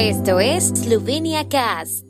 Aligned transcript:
Esto 0.00 0.38
es 0.38 0.68
Slovenia 0.68 1.48
Cast. 1.48 2.04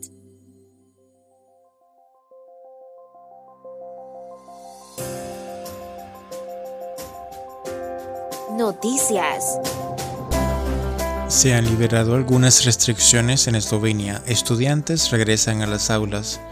Noticias. 8.58 9.58
Se 11.28 11.54
han 11.54 11.64
liberado 11.64 12.14
algunas 12.14 12.66
restricciones 12.66 13.48
en 13.48 13.54
Eslovenia. 13.54 14.22
Estudiantes 14.26 15.10
regresan 15.10 15.62
a 15.62 15.66
las 15.66 15.88
aulas. 15.88 16.42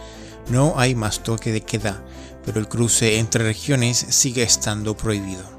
No 0.49 0.73
hay 0.79 0.95
más 0.95 1.23
toque 1.23 1.53
de 1.53 1.61
queda, 1.61 2.03
pero 2.47 2.61
el 2.61 2.67
cruce 2.67 3.19
entre 3.19 3.45
regiones 3.45 3.99
sigue 3.99 4.43
estando 4.43 4.97
prohibido. 4.97 5.56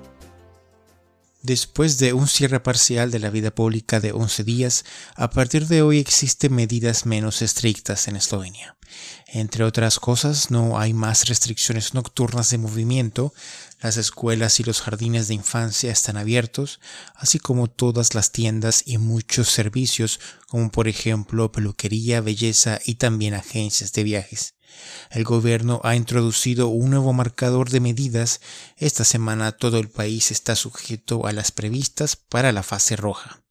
Después 1.43 1.97
de 1.99 2.13
un 2.13 2.27
cierre 2.27 2.59
parcial 2.59 3.11
de 3.11 3.19
la 3.19 3.29
vida 3.29 3.51
pública 3.51 3.99
de 3.99 4.11
11 4.11 4.43
días, 4.43 4.85
a 5.15 5.29
partir 5.29 5.67
de 5.67 5.81
hoy 5.81 5.99
existen 5.99 6.53
medidas 6.53 7.05
menos 7.05 7.41
estrictas 7.41 8.07
en 8.07 8.15
Eslovenia. 8.15 8.75
Entre 9.27 9.63
otras 9.63 9.99
cosas, 9.99 10.49
no 10.49 10.79
hay 10.79 10.93
más 10.93 11.27
restricciones 11.27 11.93
nocturnas 11.93 12.49
de 12.49 12.57
movimiento, 12.57 13.33
las 13.81 13.97
escuelas 13.97 14.59
y 14.59 14.63
los 14.63 14.81
jardines 14.81 15.27
de 15.27 15.35
infancia 15.35 15.91
están 15.91 16.17
abiertos, 16.17 16.79
así 17.13 17.37
como 17.37 17.69
todas 17.69 18.15
las 18.15 18.31
tiendas 18.31 18.83
y 18.85 18.97
muchos 18.97 19.49
servicios, 19.49 20.19
como 20.47 20.71
por 20.71 20.87
ejemplo 20.87 21.51
peluquería, 21.51 22.21
belleza 22.21 22.79
y 22.83 22.95
también 22.95 23.35
agencias 23.35 23.93
de 23.93 24.03
viajes. 24.03 24.56
El 25.09 25.23
gobierno 25.23 25.81
ha 25.83 25.95
introducido 25.95 26.67
un 26.67 26.91
nuevo 26.91 27.13
marcador 27.13 27.69
de 27.69 27.79
medidas. 27.79 28.41
Esta 28.77 29.03
semana 29.03 29.51
todo 29.51 29.79
el 29.79 29.89
país 29.89 30.31
está 30.31 30.55
sujeto 30.55 31.25
a 31.25 31.31
las 31.31 31.51
previstas 31.51 32.15
para 32.15 32.51
la 32.51 32.63
fase 32.63 32.95
roja. 32.95 33.41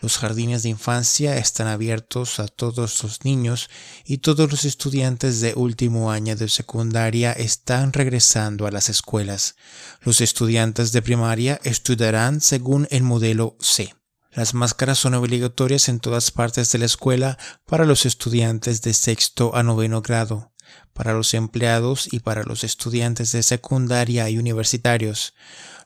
Los 0.00 0.16
jardines 0.16 0.62
de 0.62 0.70
infancia 0.70 1.36
están 1.36 1.66
abiertos 1.66 2.40
a 2.40 2.48
todos 2.48 3.02
los 3.02 3.24
niños 3.24 3.68
y 4.06 4.18
todos 4.18 4.50
los 4.50 4.64
estudiantes 4.64 5.40
de 5.40 5.52
último 5.54 6.10
año 6.10 6.36
de 6.36 6.48
secundaria 6.48 7.32
están 7.32 7.92
regresando 7.92 8.66
a 8.66 8.70
las 8.70 8.88
escuelas. 8.88 9.56
Los 10.00 10.22
estudiantes 10.22 10.92
de 10.92 11.02
primaria 11.02 11.60
estudiarán 11.64 12.40
según 12.40 12.88
el 12.90 13.02
modelo 13.02 13.56
C. 13.60 13.94
Las 14.32 14.54
máscaras 14.54 14.98
son 14.98 15.14
obligatorias 15.14 15.88
en 15.88 15.98
todas 15.98 16.30
partes 16.30 16.70
de 16.70 16.78
la 16.78 16.86
escuela 16.86 17.36
para 17.66 17.84
los 17.84 18.06
estudiantes 18.06 18.80
de 18.80 18.94
sexto 18.94 19.56
a 19.56 19.64
noveno 19.64 20.02
grado, 20.02 20.52
para 20.92 21.14
los 21.14 21.34
empleados 21.34 22.08
y 22.12 22.20
para 22.20 22.44
los 22.44 22.62
estudiantes 22.62 23.32
de 23.32 23.42
secundaria 23.42 24.30
y 24.30 24.38
universitarios. 24.38 25.34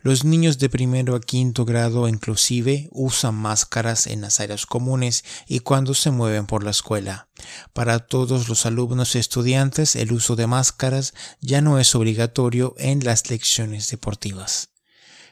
Los 0.02 0.24
niños 0.24 0.58
de 0.58 0.68
primero 0.68 1.16
a 1.16 1.20
quinto 1.22 1.64
grado 1.64 2.06
inclusive 2.06 2.90
usan 2.92 3.34
máscaras 3.34 4.06
en 4.06 4.20
las 4.20 4.40
áreas 4.40 4.66
comunes 4.66 5.24
y 5.48 5.60
cuando 5.60 5.94
se 5.94 6.10
mueven 6.10 6.44
por 6.44 6.64
la 6.64 6.72
escuela. 6.72 7.28
Para 7.72 7.98
todos 8.00 8.50
los 8.50 8.66
alumnos 8.66 9.14
y 9.14 9.20
estudiantes 9.20 9.96
el 9.96 10.12
uso 10.12 10.36
de 10.36 10.46
máscaras 10.46 11.14
ya 11.40 11.62
no 11.62 11.78
es 11.78 11.94
obligatorio 11.94 12.74
en 12.76 13.02
las 13.02 13.30
lecciones 13.30 13.88
deportivas. 13.88 14.73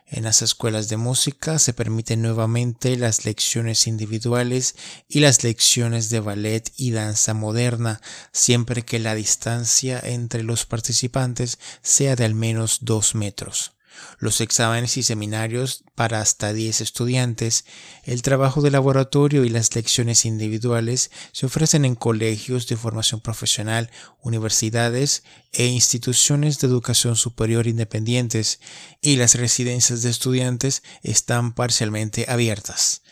En 0.07 0.25
las 0.25 0.43
escuelas 0.43 0.89
de 0.89 0.97
música 0.97 1.59
se 1.59 1.73
permiten 1.73 2.23
nuevamente 2.23 2.97
las 2.97 3.25
lecciones 3.25 3.87
individuales 3.87 4.75
y 5.09 5.21
las 5.21 5.43
lecciones 5.43 6.11
de 6.11 6.21
ballet 6.21 6.71
y 6.77 6.91
danza 6.91 7.35
moderna, 7.35 8.01
siempre 8.33 8.83
que 8.83 8.99
la 8.99 9.15
distancia 9.15 10.01
entre 10.03 10.43
los 10.43 10.67
participantes 10.67 11.59
sea 11.83 12.15
de 12.17 12.25
al 12.25 12.35
menos 12.35 12.79
dos 12.83 13.15
metros 13.15 13.73
los 14.19 14.41
exámenes 14.41 14.97
y 14.97 15.03
seminarios 15.03 15.85
para 15.95 16.21
hasta 16.21 16.53
10 16.53 16.81
estudiantes, 16.81 17.65
el 18.05 18.23
trabajo 18.23 18.63
de 18.63 18.71
laboratorio 18.71 19.45
y 19.45 19.49
las 19.49 19.75
lecciones 19.75 20.25
individuales 20.25 21.11
se 21.33 21.47
ofrecen 21.47 21.85
en 21.85 21.95
colegios 21.95 22.67
de 22.67 22.77
formación 22.77 23.21
profesional, 23.21 23.91
universidades 24.23 25.25
e 25.53 25.67
instituciones 25.67 26.59
de 26.59 26.67
educación 26.67 27.17
superior 27.17 27.67
independientes 27.67 28.61
y 29.01 29.17
las 29.17 29.35
residencias 29.35 30.03
de 30.03 30.11
estudiantes 30.11 30.83
están 31.03 31.53
parcialmente 31.53 32.27
abiertas. 32.29 33.03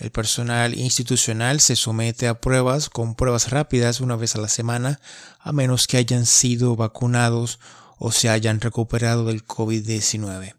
El 0.00 0.10
personal 0.10 0.78
institucional 0.78 1.60
se 1.60 1.76
somete 1.76 2.26
a 2.26 2.40
pruebas 2.40 2.88
con 2.88 3.14
pruebas 3.14 3.50
rápidas 3.50 4.00
una 4.00 4.16
vez 4.16 4.34
a 4.34 4.40
la 4.40 4.48
semana, 4.48 4.98
a 5.38 5.52
menos 5.52 5.86
que 5.86 5.98
hayan 5.98 6.24
sido 6.24 6.74
vacunados 6.74 7.60
o 8.00 8.10
se 8.10 8.30
hayan 8.30 8.60
recuperado 8.60 9.26
del 9.26 9.46
COVID-19. 9.46 10.54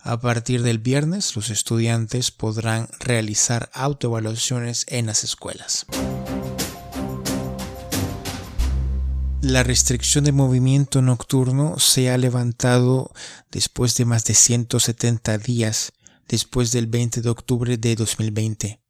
A 0.00 0.20
partir 0.20 0.62
del 0.62 0.78
viernes, 0.78 1.34
los 1.34 1.48
estudiantes 1.48 2.30
podrán 2.30 2.88
realizar 3.00 3.70
autoevaluaciones 3.72 4.84
en 4.88 5.06
las 5.06 5.24
escuelas. 5.24 5.86
La 9.40 9.62
restricción 9.62 10.24
de 10.24 10.32
movimiento 10.32 11.00
nocturno 11.00 11.78
se 11.78 12.10
ha 12.10 12.18
levantado 12.18 13.12
después 13.50 13.96
de 13.96 14.04
más 14.04 14.24
de 14.26 14.34
170 14.34 15.38
días, 15.38 15.92
después 16.28 16.70
del 16.70 16.86
20 16.86 17.22
de 17.22 17.30
octubre 17.30 17.76
de 17.78 17.96
2020 17.96 18.83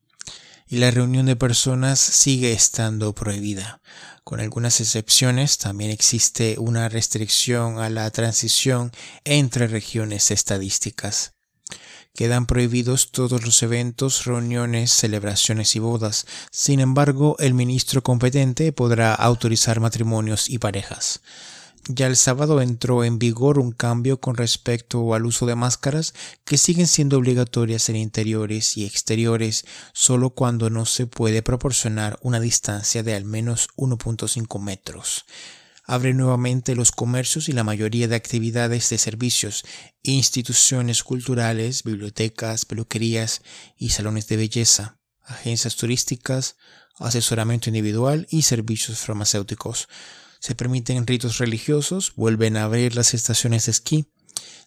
y 0.66 0.78
la 0.78 0.90
reunión 0.90 1.26
de 1.26 1.36
personas 1.36 2.00
sigue 2.00 2.52
estando 2.52 3.14
prohibida. 3.14 3.80
Con 4.24 4.40
algunas 4.40 4.80
excepciones, 4.80 5.58
también 5.58 5.90
existe 5.90 6.56
una 6.58 6.88
restricción 6.88 7.78
a 7.78 7.90
la 7.90 8.10
transición 8.10 8.90
entre 9.24 9.66
regiones 9.66 10.30
estadísticas. 10.30 11.34
Quedan 12.14 12.46
prohibidos 12.46 13.10
todos 13.10 13.44
los 13.44 13.62
eventos, 13.64 14.24
reuniones, 14.24 14.92
celebraciones 14.92 15.74
y 15.74 15.80
bodas. 15.80 16.26
Sin 16.52 16.78
embargo, 16.78 17.36
el 17.40 17.54
ministro 17.54 18.02
competente 18.02 18.72
podrá 18.72 19.14
autorizar 19.14 19.80
matrimonios 19.80 20.48
y 20.48 20.58
parejas. 20.58 21.20
Ya 21.88 22.06
el 22.06 22.16
sábado 22.16 22.62
entró 22.62 23.04
en 23.04 23.18
vigor 23.18 23.58
un 23.58 23.70
cambio 23.70 24.18
con 24.18 24.36
respecto 24.36 25.12
al 25.12 25.26
uso 25.26 25.44
de 25.44 25.54
máscaras 25.54 26.14
que 26.46 26.56
siguen 26.56 26.86
siendo 26.86 27.18
obligatorias 27.18 27.90
en 27.90 27.96
interiores 27.96 28.78
y 28.78 28.86
exteriores 28.86 29.66
solo 29.92 30.30
cuando 30.30 30.70
no 30.70 30.86
se 30.86 31.06
puede 31.06 31.42
proporcionar 31.42 32.18
una 32.22 32.40
distancia 32.40 33.02
de 33.02 33.14
al 33.14 33.26
menos 33.26 33.68
1.5 33.76 34.60
metros. 34.62 35.26
Abre 35.84 36.14
nuevamente 36.14 36.74
los 36.74 36.90
comercios 36.90 37.50
y 37.50 37.52
la 37.52 37.64
mayoría 37.64 38.08
de 38.08 38.16
actividades 38.16 38.88
de 38.88 38.96
servicios, 38.96 39.66
instituciones 40.02 41.02
culturales, 41.02 41.82
bibliotecas, 41.82 42.64
peluquerías 42.64 43.42
y 43.76 43.90
salones 43.90 44.26
de 44.28 44.38
belleza, 44.38 44.96
agencias 45.22 45.76
turísticas, 45.76 46.56
asesoramiento 46.98 47.68
individual 47.68 48.26
y 48.30 48.42
servicios 48.42 49.00
farmacéuticos 49.00 49.88
se 50.44 50.54
permiten 50.54 51.06
ritos 51.06 51.38
religiosos, 51.38 52.12
vuelven 52.16 52.58
a 52.58 52.64
abrir 52.64 52.94
las 52.94 53.14
estaciones 53.14 53.64
de 53.64 53.70
esquí. 53.70 54.04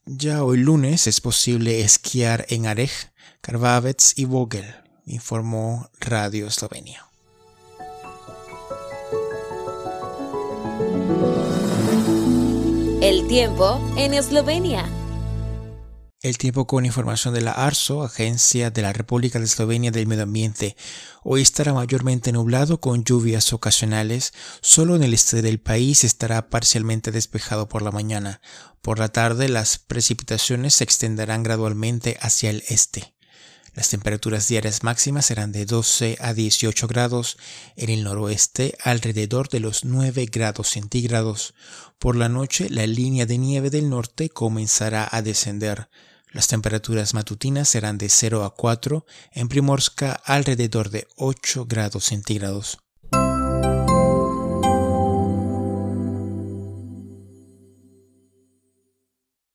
Ya 0.08 0.44
hoy 0.44 0.58
lunes 0.58 1.06
es 1.06 1.22
posible 1.22 1.82
esquiar 1.82 2.48
en 2.50 2.66
Arej, 2.66 3.12
Karvavec 3.42 4.02
y 4.16 4.26
Vogel, 4.26 4.66
informó 5.06 5.88
Radio 6.00 6.48
Eslovenia. 6.48 7.06
El 13.04 13.28
tiempo 13.28 13.80
en 13.98 14.16
Eslovenia. 14.16 14.90
El 16.24 16.40
tiempo 16.40 16.66
con 16.66 16.84
información 16.84 17.36
de 17.36 17.42
la 17.42 17.52
ARSO, 17.52 18.02
Agencia 18.02 18.72
de 18.72 18.82
la 18.82 18.92
República 18.92 19.38
de 19.38 19.46
Eslovenia 19.46 19.92
del 19.92 20.08
Medio 20.08 20.24
Ambiente. 20.24 20.76
Hoy 21.22 21.44
estará 21.44 21.74
mayormente 21.74 22.32
nublado 22.32 22.80
con 22.80 23.04
lluvias 23.04 23.54
ocasionales. 23.54 24.34
Solo 24.60 24.96
en 24.96 25.04
el 25.04 25.14
este 25.14 25.44
del 25.44 25.60
país 25.60 26.04
estará 26.04 26.50
parcialmente 26.50 27.12
despejado 27.12 27.70
por 27.70 27.84
la 27.84 27.92
mañana. 27.92 28.42
Por 28.82 28.98
la 28.98 29.10
tarde 29.10 29.48
las 29.48 29.78
precipitaciones 29.78 30.74
se 30.74 30.86
extenderán 30.86 31.44
gradualmente 31.44 32.18
hacia 32.20 32.50
el 32.50 32.64
este. 32.68 33.14
Las 33.78 33.90
temperaturas 33.90 34.48
diarias 34.48 34.82
máximas 34.82 35.28
serán 35.28 35.52
de 35.52 35.68
12 35.68 36.18
a 36.20 36.34
18 36.34 36.88
grados, 36.88 37.38
en 37.76 37.92
el 37.92 38.04
noroeste 38.04 38.76
alrededor 38.84 39.50
de 39.50 39.60
los 39.60 39.86
9 39.86 40.26
grados 40.32 40.70
centígrados. 40.70 41.54
Por 42.00 42.16
la 42.16 42.28
noche 42.28 42.72
la 42.72 42.88
línea 42.88 43.28
de 43.28 43.38
nieve 43.38 43.70
del 43.70 43.92
norte 43.92 44.30
comenzará 44.30 45.08
a 45.12 45.22
descender. 45.22 45.90
Las 46.32 46.48
temperaturas 46.48 47.14
matutinas 47.14 47.70
serán 47.70 47.98
de 47.98 48.10
0 48.10 48.44
a 48.44 48.54
4, 48.54 49.06
en 49.32 49.48
Primorska 49.48 50.12
alrededor 50.12 50.90
de 50.90 51.08
8 51.16 51.66
grados 51.66 52.06
centígrados. 52.06 52.80